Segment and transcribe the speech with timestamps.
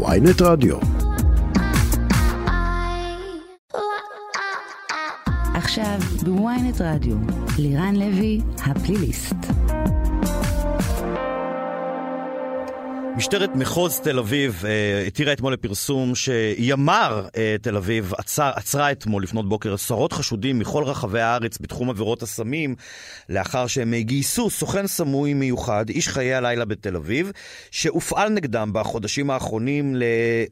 [0.00, 0.76] ויינט רדיו.
[5.54, 7.16] עכשיו בוויינט רדיו,
[7.58, 9.61] לירן לוי, הפליליסט.
[13.16, 19.22] משטרת מחוז תל אביב אה, התירה אתמול לפרסום שימ"ר אה, תל אביב עצר, עצרה אתמול
[19.22, 22.74] לפנות בוקר עשרות חשודים מכל רחבי הארץ בתחום עבירות הסמים,
[23.28, 27.32] לאחר שהם גייסו סוכן סמוי מיוחד, איש חיי הלילה בתל אביב,
[27.70, 29.96] שהופעל נגדם בחודשים האחרונים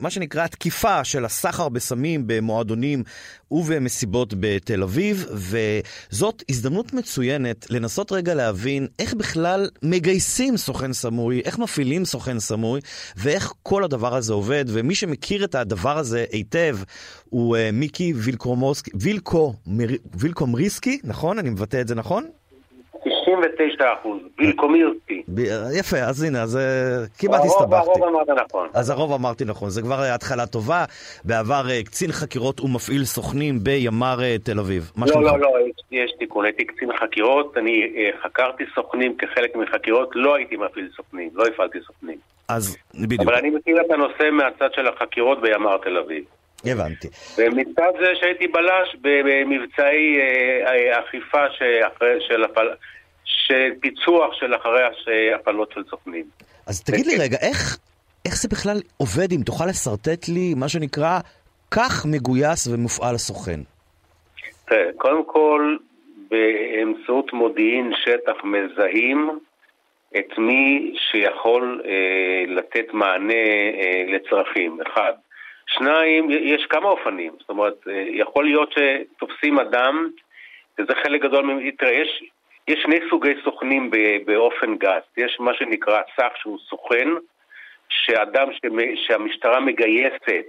[0.00, 3.02] למה שנקרא תקיפה של הסחר בסמים במועדונים
[3.50, 11.58] ובמסיבות בתל אביב, וזאת הזדמנות מצוינת לנסות רגע להבין איך בכלל מגייסים סוכן סמוי, איך
[11.58, 12.80] מפעילים סוכן סמוי,
[13.16, 16.76] ואיך כל הדבר הזה עובד, ומי שמכיר את הדבר הזה היטב
[17.30, 21.38] הוא uh, מיקי וילקומוסקי, וילקו, מר, וילקומריסקי, נכון?
[21.38, 22.24] אני מבטא את זה נכון?
[23.04, 25.22] 99 אחוז, וילקומירסקי.
[25.78, 27.74] יפה, אז הנה, אז אה, כמעט הסתבכתי.
[27.76, 28.68] הרוב אמרת נכון.
[28.74, 30.84] אז הרוב אמרתי נכון, זה כבר התחלה טובה.
[31.24, 34.92] בעבר אה, קצין חקירות ומפעיל סוכנים בימ"ר אה, תל אביב.
[34.96, 36.44] לא, לא, לא, יש, יש תיקון.
[36.44, 37.82] הייתי קצין חקירות, אני
[38.22, 42.33] חקרתי סוכנים כחלק מחקירות, לא הייתי מפעיל סוכנים, לא הפעלתי סוכנים.
[42.48, 43.22] אז בדיוק.
[43.22, 46.24] אבל אני מכיר את הנושא מהצד של החקירות בימ"ר תל אביב.
[46.64, 47.08] הבנתי.
[47.38, 50.18] ומצד זה שהייתי בלש במבצעי
[51.00, 51.44] אכיפה
[52.28, 52.68] של הפל...
[53.24, 56.24] של פיצוח של אחרי הפעלות של סוכנים.
[56.66, 57.78] אז תגיד לי רגע, איך,
[58.24, 61.18] איך זה בכלל עובד, אם תוכל לשרטט לי מה שנקרא,
[61.70, 63.60] כך מגויס ומופעל הסוכן?
[64.68, 65.76] תראה, קודם כל,
[66.30, 69.38] באמצעות מודיעין שטח מזהים
[70.18, 75.12] את מי שיכול אה, לתת מענה אה, לצרכים, אחד.
[75.66, 80.08] שניים, יש כמה אופנים, זאת אומרת, אה, יכול להיות שתופסים אדם,
[80.78, 82.22] וזה חלק גדול, תראה, יש,
[82.68, 83.90] יש שני סוגי סוכנים
[84.24, 85.02] באופן גס.
[85.16, 87.08] יש מה שנקרא סך שהוא סוכן,
[87.88, 88.48] שאדם
[88.94, 90.44] שהמשטרה מגייסת,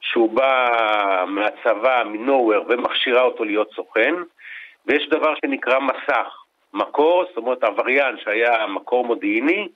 [0.00, 4.14] שהוא בא מהצבא, מנוהוור, ומכשירה אותו להיות סוכן,
[4.86, 6.41] ויש דבר שנקרא מסך,
[6.74, 9.68] מקור, זאת אומרת עבריין שהיה מקור מודיעיני,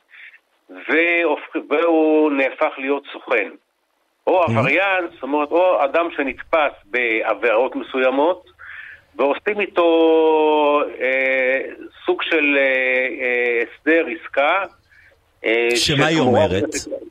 [1.69, 3.49] והוא נהפך להיות סוכן.
[4.27, 8.45] או עבריין, זאת אומרת, או אדם שנתפס בעבירות מסוימות,
[9.17, 11.61] ועושים איתו אה,
[12.07, 12.63] סוג של אה,
[13.23, 14.63] אה, הסדר, עסקה.
[15.45, 16.65] אה, שמה היא אומרת?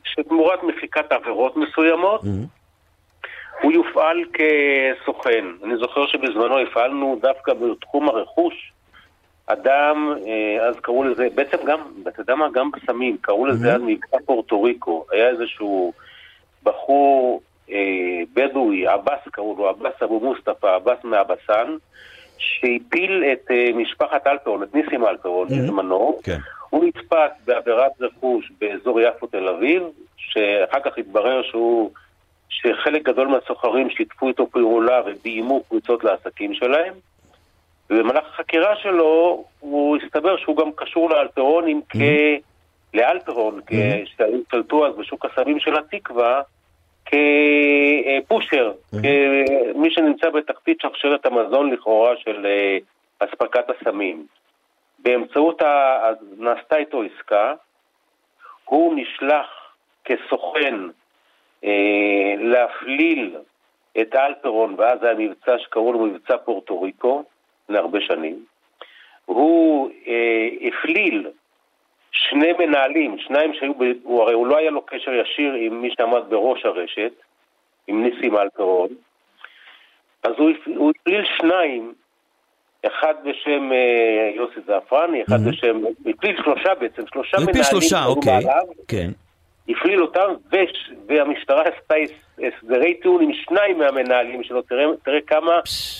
[0.03, 3.61] שתמורת מחיקת עבירות מסוימות, mm-hmm.
[3.61, 5.45] הוא יופעל כסוכן.
[5.63, 8.71] אני זוכר שבזמנו הפעלנו דווקא בתחום הרכוש.
[9.47, 13.75] אדם, אה, אז קראו לזה, בעצם גם, אתה יודע מה, גם בסמים, קראו לזה mm-hmm.
[13.75, 15.05] אז מבצע פורטו ריקו.
[15.11, 15.93] היה איזשהו
[16.63, 17.41] בחור
[17.71, 21.77] אה, בדואי, עבאס קראו לו, עבאס אבו מוסטפא, עבאס מאבסן,
[22.37, 26.19] שהפיל את אה, משפחת אלפרון, את ניסים אלפרון בזמנו.
[26.23, 26.37] כן.
[26.69, 29.83] הוא נתפס בעבירת רכוש באזור יפו תל אביב,
[30.17, 31.91] שאחר כך התברר שהוא,
[32.49, 36.93] שחלק גדול מהסוחרים שיתפו איתו פעולה וביימו קבוצות לעסקים שלהם.
[37.89, 41.95] ובמהלך החקירה שלו, הוא הסתבר שהוא גם קשור לאלפרונים כ...
[42.93, 46.41] לאלפרון, כשהשתלטו אז בשוק הסמים של התקווה,
[47.05, 52.77] כפושר, כמי שנמצא בתחתית שרשרת המזון לכאורה של אה,
[53.19, 54.27] אספקת הסמים.
[54.99, 56.09] באמצעות, ה...
[56.37, 57.53] נעשתה איתו עסקה,
[58.65, 59.47] הוא נשלח
[60.05, 60.75] כסוכן
[61.63, 63.35] אה, להפליל
[64.01, 66.73] את אלפרון, ואז היה מבצע שקראו לו מבצע פורטו
[67.69, 68.45] ריקו, להרבה שנים.
[69.25, 71.27] הוא אה, הפליל
[72.11, 73.83] שני מנהלים, שניים שהיו, ב...
[74.03, 77.13] הוא הרי הוא לא היה לו קשר ישיר עם מי שעמד בראש הרשת,
[77.87, 78.89] עם ניסים אלפרון,
[80.23, 80.31] אז
[80.75, 81.93] הוא הפליל שניים,
[82.87, 85.49] אחד בשם אה, יוסי זעפרני, אחד mm-hmm.
[85.49, 89.09] בשם, הפליל שלושה בעצם, שלושה מנהלים, שלושה, אוקיי, מעליו, כן.
[89.69, 90.33] הפליל אותם,
[91.07, 91.95] והמשטרה עשתה
[92.39, 95.51] הסדרי טיעון עם שניים מהמנהלים שלו, תראה, תראה כמה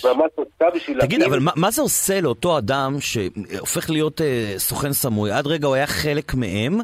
[0.04, 1.00] מאמץ עושה בשביל...
[1.00, 5.30] תגיד, אבל מה, מה זה עושה לאותו אדם שהופך להיות אה, סוכן סמוי?
[5.30, 6.80] עד רגע הוא היה חלק מהם,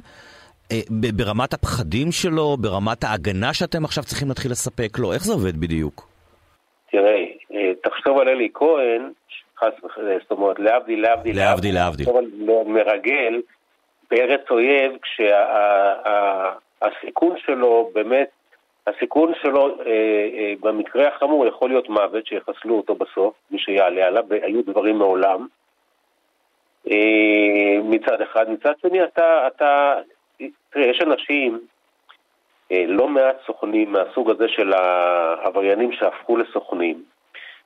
[0.72, 0.80] אה,
[1.16, 6.08] ברמת הפחדים שלו, ברמת ההגנה שאתם עכשיו צריכים להתחיל לספק לו, איך זה עובד בדיוק?
[6.90, 7.24] תראה,
[7.54, 9.10] אה, תחשוב על אלי כהן,
[9.58, 12.06] חס וחלילה, זאת אומרת, להבדיל, להבדיל, להבדיל, להבדיל.
[12.66, 13.40] מרגל
[14.10, 14.92] בארץ אויב,
[16.90, 18.28] כשהסיכון שלו באמת
[18.86, 19.90] הסיכון שלו אה,
[20.34, 25.46] אה, במקרה החמור יכול להיות מוות, שיחסלו אותו בסוף, מי שיעלה עליו, והיו דברים מעולם.
[26.90, 28.50] אה, מצד אחד.
[28.50, 29.94] מצד שני, אתה, אתה,
[30.70, 31.60] תראה, יש אנשים,
[32.72, 37.02] אה, לא מעט סוכנים מהסוג הזה של העבריינים שהפכו לסוכנים.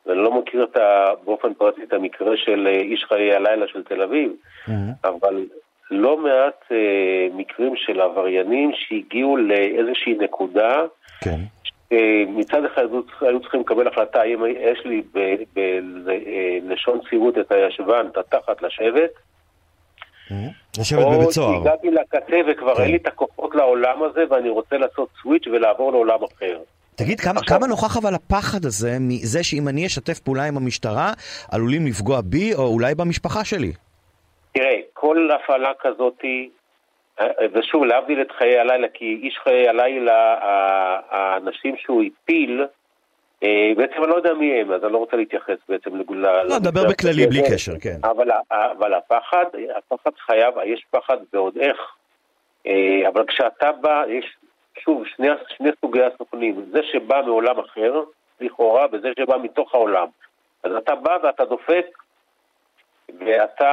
[0.06, 3.84] ואני לא מכיר את ה, באופן פרטי את המקרה של אה, איש חיי הלילה של
[3.84, 4.72] תל אביב, mm-hmm.
[5.04, 5.44] אבל
[5.90, 6.76] לא מעט אה,
[7.36, 10.76] מקרים של עבריינים שהגיעו לאיזושהי נקודה,
[11.20, 11.40] כן.
[11.92, 15.02] אה, מצד אחד היו, היו צריכים לקבל החלטה האם יש לי
[16.62, 19.10] בלשון ציוות את הישבן, את התחת לשבת,
[20.78, 21.56] לשבת בבית סוהר.
[21.56, 22.82] או שהגעתי לקצה וכבר כן.
[22.82, 26.58] אין לי את הכוחות לעולם הזה ואני רוצה לעשות סוויץ' ולעבור לעולם אחר.
[26.94, 31.12] תגיד, כמה, עכשיו- כמה נוכח אבל הפחד הזה מזה שאם אני אשתף פעולה עם המשטרה,
[31.50, 33.72] עלולים לפגוע בי או אולי במשפחה שלי?
[34.56, 36.50] תראה, כל הפעלה כזאתי,
[37.20, 40.38] אה, ושוב, להבדיל את חיי הלילה, כי איש חיי הלילה,
[41.10, 42.64] האנשים שהוא הפיל,
[43.42, 46.26] אה, בעצם אני לא יודע מי הם, אז אני לא רוצה להתייחס בעצם לג- ל...
[46.42, 47.42] לא, נדבר בכללי, בלי.
[47.50, 47.96] קשר, כן.
[48.04, 49.44] אבל, אבל הפחד,
[49.76, 51.76] הפחד חייב, יש פחד ועוד איך.
[52.66, 54.36] אה, אבל כשאתה בא, יש
[54.78, 58.02] שוב שני, שני סוגי הסוכנים, זה שבא מעולם אחר,
[58.40, 60.06] לכאורה, וזה שבא מתוך העולם.
[60.62, 61.86] אז אתה בא ואתה דופק,
[63.20, 63.70] ואתה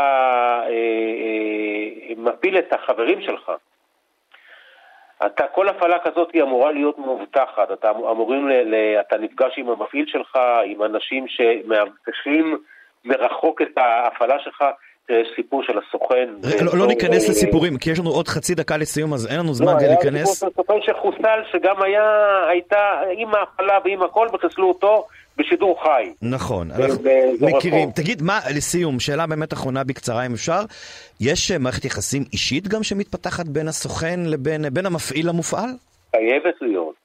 [0.64, 3.52] אה, אה, מפיל את החברים שלך.
[5.26, 9.70] אתה, כל הפעלה כזאת היא אמורה להיות מאובטחת, אתה אמורים, ל, ל, אתה נפגש עם
[9.70, 12.58] המפעיל שלך, עם אנשים שמאבטחים
[13.06, 14.64] מרחוק את ההפעלה שלך,
[15.36, 16.28] סיפור של הסוכן.
[16.44, 19.40] לא, לא באזור, ניכנס אה, לסיפורים, כי יש לנו עוד חצי דקה לסיום, אז אין
[19.40, 20.30] לנו זמן לא, כדי היה להיכנס.
[20.30, 22.04] סיפור של סוכן שחוסל, שגם היה,
[22.50, 22.78] הייתה
[23.18, 25.06] עם ההפעלה ועם הכל, וחיסלו אותו
[25.38, 26.14] בשידור חי.
[26.22, 27.04] נכון, אנחנו
[27.42, 27.90] מכירים.
[27.92, 30.62] תגיד, מה, לסיום, שאלה באמת אחרונה בקצרה אם אפשר,
[31.22, 35.70] יש אה, מערכת יחסים אישית גם שמתפתחת בין הסוכן לבין בין המפעיל למופעל?
[36.12, 36.96] חייבת להיות.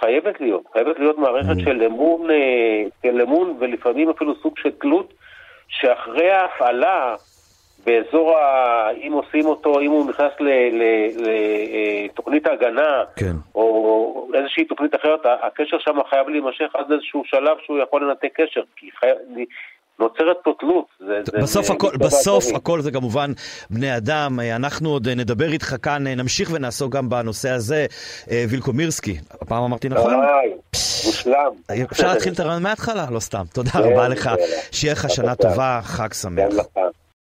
[0.00, 0.62] חייבת להיות.
[0.72, 1.64] חייבת להיות מערכת Mm.
[1.64, 2.36] של אמון, אה,
[3.02, 5.14] של אמון ולפעמים אפילו סוג של תלות,
[5.70, 7.16] שאחרי ההפעלה,
[7.84, 8.90] באזור ה...
[8.90, 10.32] אם עושים אותו, אם הוא נכנס
[11.16, 13.32] לתוכנית ההגנה, כן.
[13.54, 18.62] או איזושהי תוכנית אחרת, הקשר שם חייב להימשך עד איזשהו שלב שהוא יכול לנתק קשר,
[18.76, 19.06] כי חי...
[20.00, 20.84] נוצרת פה תלות.
[20.98, 22.56] זה, זה, בסוף זה הכל, בסוף הדברים.
[22.56, 23.32] הכל זה כמובן
[23.70, 24.40] בני אדם.
[24.40, 27.86] אה, אנחנו עוד אה, נדבר איתך כאן, אה, נמשיך ונעסוק גם בנושא הזה.
[28.48, 30.14] וילקומירסקי, הפעם אמרתי נכון?
[31.06, 31.52] מושלם.
[31.92, 33.06] אפשר להתחיל את הרעיון מההתחלה?
[33.10, 33.44] לא סתם.
[33.52, 34.26] תודה כן, רבה לך.
[34.26, 34.42] יאללה.
[34.70, 35.34] שיהיה לך שנה.
[35.34, 36.54] טובה, חג שמח.